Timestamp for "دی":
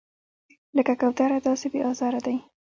2.25-2.35